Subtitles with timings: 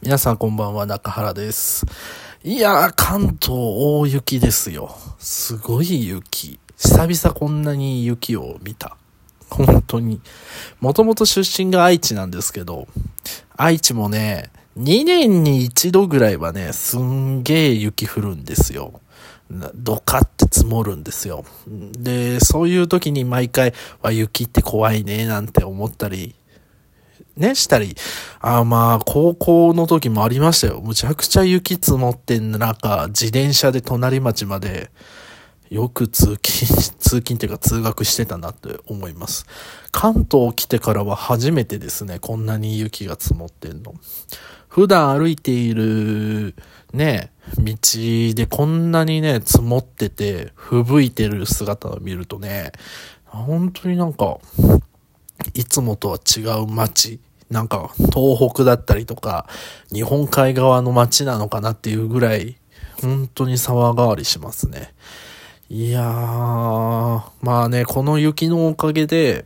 [0.00, 1.84] 皆さんこんばんは、中原です。
[2.44, 4.94] いやー、関東大雪ですよ。
[5.18, 6.60] すごい雪。
[6.76, 8.96] 久々こんなに雪を見た。
[9.50, 10.20] 本当に。
[10.78, 12.86] もともと出身が愛知なんですけど、
[13.56, 19.00] 愛知もね、2年に一度ぐらいはね、すんげー雪降るんですよ。
[19.74, 21.44] ドカって積もるんですよ。
[21.66, 26.36] で、そういう時に毎回、わ、雪って怖いね、なんて思ったり、
[27.38, 27.96] ね、したり、
[28.40, 30.80] あまあ、高校の時もありましたよ。
[30.84, 34.90] むちゃくちゃ雪積もってんの中、自転車で隣町まで、
[35.70, 39.46] よく通勤、通勤っていうか通学してたなって思います。
[39.92, 43.94] 関東来てからは初めてですね、こんなに雪が積もってんの。
[44.68, 46.54] 普段歩いている、
[46.92, 47.74] ね、道
[48.34, 52.72] でこんなにね、積もってて、吹雪いてる姿を見るとね、
[53.24, 54.38] 本当になんか、
[55.54, 57.20] いつもとは違う街、
[57.50, 59.46] なんか東北だったりとか、
[59.92, 62.56] 日本海側の街なのかなっていうぐらい、
[63.00, 64.92] 本当に様変わりしますね。
[65.70, 66.04] いやー、
[67.42, 69.44] まあね、この雪のおかげで、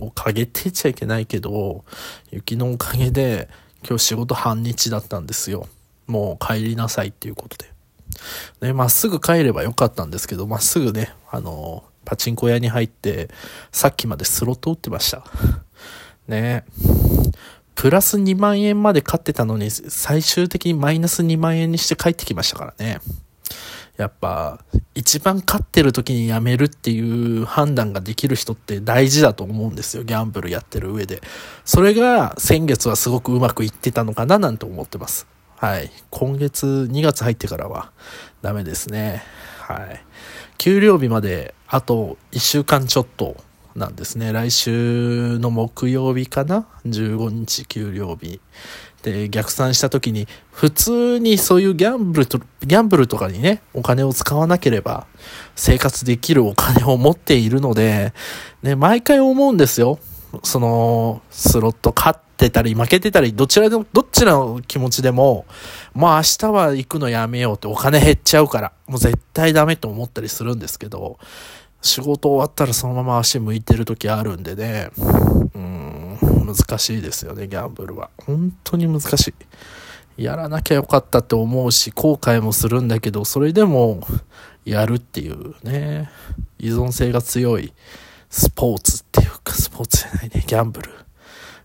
[0.00, 1.84] おかげって言っちゃいけないけど、
[2.30, 3.48] 雪のおかげで、
[3.86, 5.68] 今日仕事半日だったんですよ。
[6.06, 7.70] もう帰りなさいっていうことで。
[8.60, 13.28] ね、まっすぐ帰ればよかったんですけど、まっすぐね、あの、パチンコ屋に入って、
[13.70, 15.24] さっきまでスロット打ってました。
[16.30, 16.64] ね
[17.80, 23.00] プラス2万円まで買ってたのに、最終的にマイナス2万円にして帰ってきましたからね。
[23.96, 24.62] やっぱ、
[24.94, 27.00] 一番勝ってる時にやめるってい
[27.38, 30.02] う判断ができる人って大事だと思うんですよ。
[30.02, 31.22] ギャンブルやってる上で。
[31.64, 35.26] それが先月はすごくうまくいってたのかななんて思ってます。
[35.56, 35.90] はい。
[36.10, 37.92] 今月2月入ってからは
[38.42, 39.22] ダメですね。
[39.58, 40.04] はい。
[40.58, 43.36] 給料日まであと1週間ちょっと
[43.74, 44.32] なんですね。
[44.32, 48.40] 来週の木曜日かな ?15 日給料日。
[49.02, 55.06] で、逆算した時に、普通にそういうギャンブルと、ギャンブルとかにね、お金を使わなければ、
[55.54, 58.12] 生活できるお金を持っているので、
[58.62, 59.98] ね、毎回思うんですよ。
[60.42, 65.46] その、スロット勝ってたり負けてたり、どちらでも、どっちの気持ちでも、
[65.94, 71.18] もう明日は行くのやめようってお金減っちゃうから、もう絶対ダメと思ったりするんですけど、
[71.82, 74.90] 仕事終わったらそのまま足向いてる時あるんでね、
[75.54, 78.10] うん、難しいですよね、ギャンブルは。
[78.26, 79.34] 本当に難しい。
[80.22, 84.06] やらなきゃよかったって思うし、後悔もするんだけど、それでも、
[84.64, 86.10] やるっていうね、
[86.58, 87.72] 依存性が強い
[88.28, 90.90] スポーツっていうか、スポーツじゃないね、ギャンブル。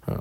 [0.08, 0.16] うん、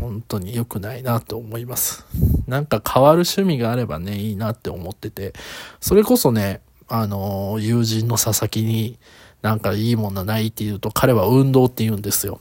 [0.00, 2.04] 本当に良くないなと思います。
[2.46, 5.32] なんか変わる趣味があればね、いいなって思ってて、
[5.80, 8.98] それこそね、あの、友人の佐々木に
[9.42, 12.40] なんかいいものないって言うと、彼は運動って言うんですよ。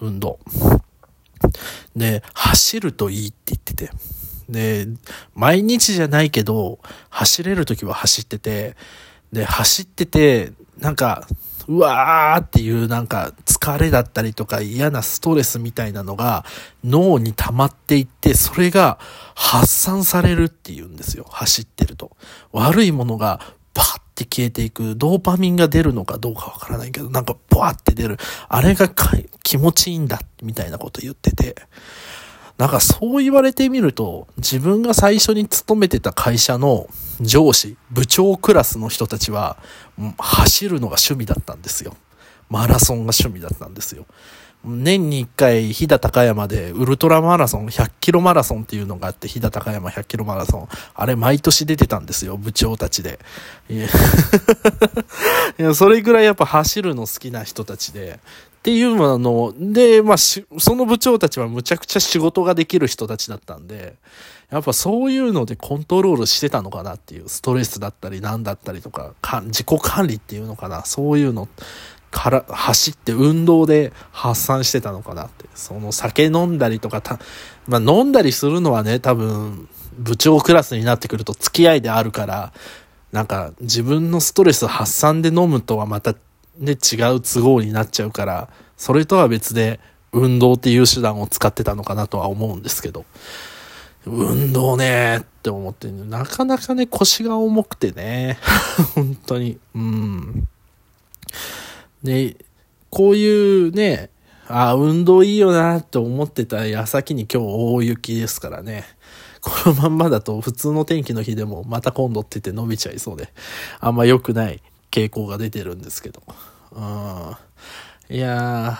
[0.00, 0.38] 運動。
[1.96, 3.90] で、走るといいって言ってて。
[4.48, 4.88] で、
[5.34, 6.78] 毎日じゃないけど、
[7.10, 8.76] 走れるときは走ってて、
[9.32, 11.26] で、走ってて、なんか、
[11.68, 16.46] うわーっていうなんか疲れだったりとか嫌なストレスみたいなのが
[16.82, 18.98] 脳に溜まっていって、それが
[19.34, 21.26] 発散されるっていうんですよ。
[21.28, 22.16] 走ってると。
[22.52, 23.40] 悪いものが
[24.24, 28.18] って消えていく、ドーパミンが出るのかどうかわからないけど、なんかバーって出る。
[28.48, 28.90] あれが
[29.44, 31.54] 気持ちいいんだ、みたいなこと言ってて。
[32.56, 36.88] なんかそう言われてみると、自分が最初に勤めてた会社の
[37.20, 39.58] 上司、部長クラスの人たちは、
[40.18, 41.94] 走るのが趣味だったんですよ。
[42.48, 44.06] マラソンが趣味だったんですよ。
[44.64, 50.68] 年に一回、飛騨高山でウルトラマラソン、100キロマラソンっていうのがあって、飛騨高山100キロマラソン。
[50.94, 53.20] あれ毎年出てたんですよ、部長たちで。
[53.70, 58.18] いや、それぐらいやっぱ走るの好きな人たちで。
[58.58, 60.42] っていうので、まあ、そ
[60.74, 63.94] の部長たちはむちゃくちゃ仕事ができる人たちだったんで、
[64.50, 71.48] やっぱそういうのでコントロールしてたのかなっていう、ストレスだったり何だったりとか、か自己管理っていうのかな、そういうの
[72.10, 75.46] から、走って運動で発散してたのかなって。
[75.54, 77.18] その酒飲んだりとか、た、
[77.66, 79.68] まあ飲んだりするのはね、多分、
[79.98, 82.52] 部長クラスになってくると付き合いであるから、
[83.12, 86.14] なんか自分のストレス発散で飲むとはまた
[86.58, 89.80] で違う都合になっちゃうから、それとは別で
[90.12, 93.04] 運動っていう手段を使ってたのかなとは思うんですけど、
[94.06, 98.38] 運動ねって思って、なかなかね腰が重くてね、
[98.94, 100.48] 本当に、うん。
[102.08, 102.36] で、
[102.88, 104.08] こういうね、
[104.48, 108.84] あ運動いいよなって思ってた矢先に今日大雪ですからね。
[109.42, 113.32] このまんまだと普通の天気の日でもまた今度って言って伸びちゃいそうで、
[113.78, 116.22] あんま良くない傾向が出てるんですけど。
[116.72, 118.16] うん。
[118.16, 118.78] いや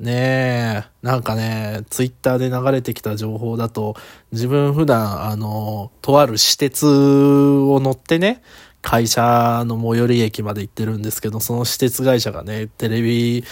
[0.00, 3.94] ねえ、なんかね、ツイッターで流れてきた情報だと、
[4.32, 8.42] 自分普段、あの、とある私鉄を乗ってね、
[8.84, 13.42] 会社の最寄り駅まで行ってるんですけど、その私鉄会社がね、テレビ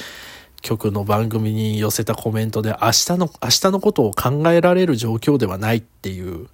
[0.61, 6.49] 局の番組に寄せたコメントで、明日の、明日のことを考えられる状況ではないっていう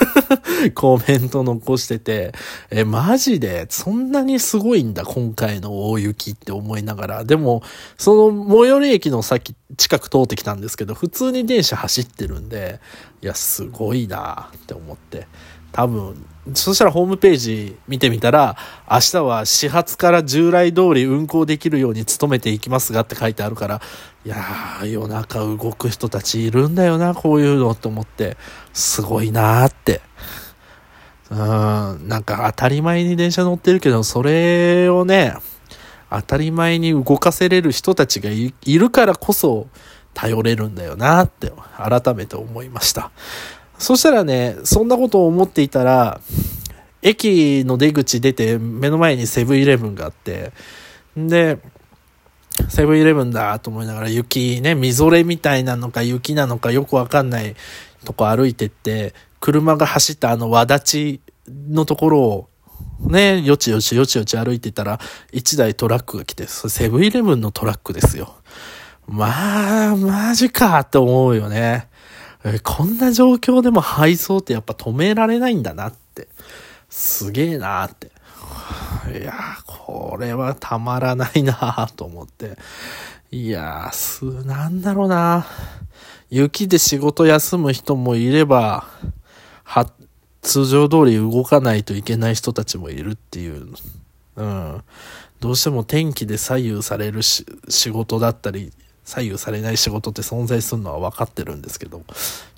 [0.74, 2.32] コメント残してて、
[2.70, 3.66] え、マジで？
[3.68, 7.24] そんなにすごいんだ、今回の大雪って思いながら。
[7.24, 7.62] でも、
[7.98, 12.80] その最寄り駅の先、近く通ってきたんですけど、普通に電車走ってるんで、
[13.22, 15.28] いや、すごいなって思って。
[15.76, 18.56] 多分、そしたらホームページ見てみたら、
[18.90, 23.82] 明日は始発から従来通り運行できるように努めていきますがって書いてあるから、
[24.24, 28.38] いやー、夜中動く人たちいるんだよな、こういうのと思って、
[28.72, 30.00] すごいなーって。
[31.30, 35.34] うん、なんか当たり前に電車乗ってるけど、それをね、
[36.08, 39.66] 当たり前に動かせれる人たちがいるからこそ
[40.14, 43.10] 頼れるんだよなって改めて思いました。
[43.78, 46.20] そしたらね、そんなことを思っていたら、
[47.02, 50.52] 駅の出口出て目の前にセブンイレブンがあって、
[51.16, 51.58] で、
[52.68, 57.54] セブンイレブンだと思いながら雪ね、みぞれみたいなのか雪なのかよくわかんない
[58.04, 61.20] とこ歩いてって、車が走ったあの輪立ち
[61.68, 62.48] のところを
[63.00, 64.98] ね、よちよちよちよち歩いてたら、
[65.32, 68.36] 一台トラックが来て、セブンイレブンのトラックですよ。
[69.06, 71.88] まあ、マジかって思うよね。
[72.44, 76.28] えこんな状況でも配送ってやっぱ止められないんだなって。
[76.88, 78.12] すげえなーって。
[79.20, 79.34] いや
[79.66, 82.56] これはたまらないなーと思って。
[83.30, 85.46] いやす、なんだろうな
[86.30, 88.86] 雪で仕事休む人もいれば、
[89.64, 89.90] は、
[90.42, 93.68] 通常通り動かないといけない人たちもいるっていう。
[94.36, 94.82] うん。
[95.40, 98.72] どうしても天気で左右されるし仕事だったり、
[99.06, 102.02] 左右されない仕事って存在するのは分かってるんですけど、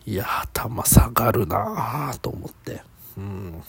[0.07, 2.81] いや、頭下がるなぁと思って。
[3.19, 3.63] うん。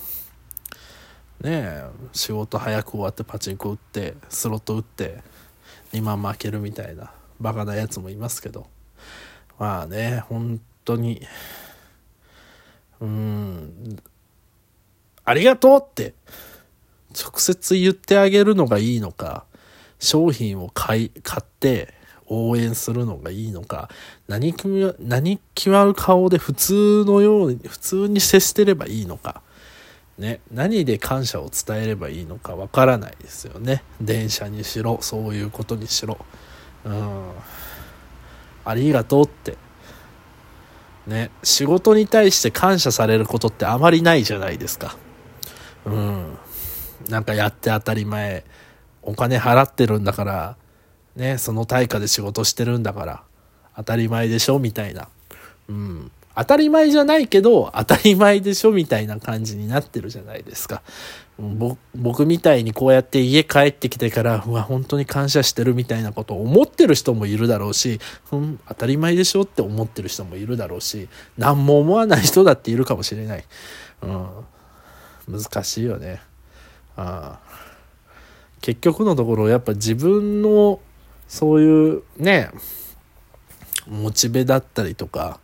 [1.42, 1.84] ねえ、
[2.14, 5.22] 仕事早く終わってパチンコ打って、スロット打って、
[5.92, 7.12] 2万負けるみたいな、
[7.42, 8.68] バカなやつもいますけど。
[9.58, 11.22] まあね、本当に、
[13.02, 14.00] うん、
[15.26, 16.14] ありがとうって、
[17.14, 19.44] 直接言ってあげるのがいいのか、
[20.00, 21.99] 商品を買い、買って、
[22.30, 23.90] 応援するのがいいのか、
[24.28, 24.66] 何き
[25.00, 29.42] 何決まる顔で普通のように、普通に接してればいいのか、
[30.18, 33.84] ね、何で感謝を伝えればいいのかわからないですよね。
[34.00, 36.18] 電車にしろ、そういうことにしろ。
[36.86, 37.32] うん。
[38.66, 39.58] ありがとうって。
[41.08, 44.98] ね、仕事に対して感謝されることってあまりないじゃないですか。
[45.86, 46.38] うん。
[47.08, 48.44] なんかやって当たり前。
[49.02, 50.58] お金払ってるんだから、
[51.16, 53.24] ね、その対価で仕事してるんだから、
[53.76, 55.08] 当たり前でしょみたいな。
[55.68, 56.12] うん。
[56.36, 60.82] 当たり前じゃないけど、当たり前でしょみたいな感じになってるじゃないですか。
[61.96, 68.00] 僕みたいにこうやって家帰ってきてから、うわ、本当に感謝してるみたいなことを思ってる人もいるだろうし、
[68.32, 73.44] うん、当たり前でしょって思ってる人もいるだろうし、何も思わない人だっているかもしれない。
[74.04, 74.28] うん。
[75.42, 76.22] 難しいよね。
[76.96, 77.40] あ
[78.62, 80.80] 結局のところ、やっぱ自分の
[81.30, 82.50] そういうね、
[83.88, 85.40] モチベだったりとか、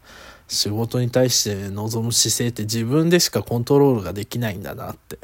[0.47, 5.19] 仕事に対して望む姿勢って自分でしかコントロールができないんだなって。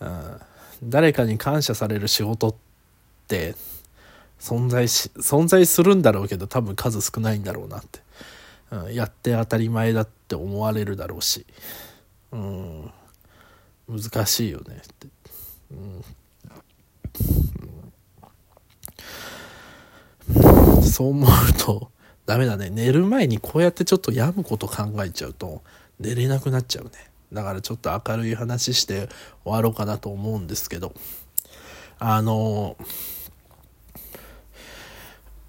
[0.00, 0.40] うん、
[0.84, 2.54] 誰かに感謝される仕事っ
[3.26, 3.54] て
[4.38, 8.00] 存在し、存在するんだろうけど多分数少ないんだろうなって。
[8.70, 11.46] うん、やって当たり前だって思われるだろうし。
[12.32, 12.92] うん、
[13.88, 15.08] 難しいよねって。
[15.70, 16.04] うん
[21.00, 21.90] そう思うと、
[22.26, 22.68] ダメだね。
[22.68, 25.62] 寝る前にこうやってちょっと病むこと考えちゃうと、
[25.98, 26.90] 寝れなくなっちゃうね。
[27.32, 29.08] だからちょっと明るい話して
[29.42, 30.92] 終わろうかなと思うんですけど、
[31.98, 32.76] あの、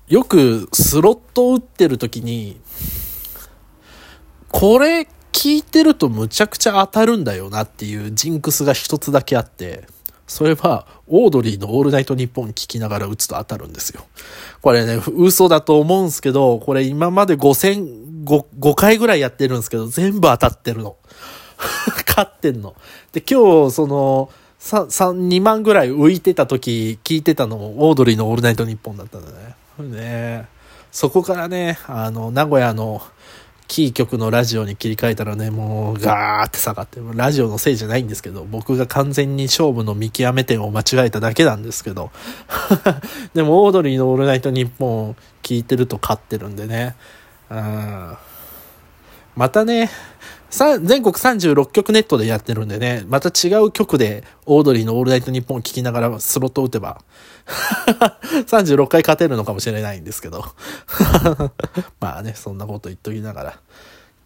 [0.08, 2.62] よくスロットを打ってる時に、
[4.48, 9.86] これ聞いてるとむちゃくちゃ当たるんだよなっていうジンクスが一つだけあって、
[10.31, 14.05] それは、オードリーのオールナイトニッポン聞きながら打つと当たるんですよ。
[14.61, 20.95] これね、嘘だと思うんすけど、これ今まで5000、5, 5回ぐらいやってるんですけど、全部当たってるの。
[22.07, 22.75] 勝ってんの。
[23.11, 24.29] で、今日、その、
[24.61, 29.55] 3、3、2万ぐらい浮いてた時、聞いてたのも、オードリーのオールナイトニッポンだったんだね。
[29.79, 30.47] ね
[30.93, 33.01] そこからね、あの、名古屋の、
[33.71, 42.11] キー局のラジオに切り替えたらね、もうガーって下がって、ラジオのせいじゃないんですけど、僕が完全に勝負の見極め点を間違えただけなんですけど、
[43.33, 46.97] でもオードリーのオールナイトニッポン聞聞いてると勝ってるんでね。
[47.49, 48.17] うん。
[49.37, 49.89] またね、
[50.51, 57.01] 全国36局ネットでやってるんでね、また違う局でオードリーのオールナイトニッポン聞きながらスロット打てば、
[58.46, 60.43] 36回勝てるのかもしれないんですけど。
[62.01, 63.60] まあね、そんなこと言っときながら、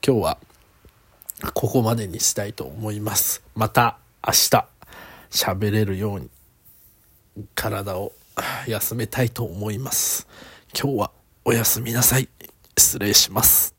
[0.06, 0.38] 今日は
[1.54, 3.44] ここまでにしたいと思います。
[3.54, 4.66] また明日
[5.30, 6.30] 喋れるように
[7.54, 8.14] 体を
[8.68, 10.28] 休めたいと思います。
[10.74, 11.12] 今日は
[11.44, 12.30] おやすみなさい。
[12.78, 13.75] 失礼します。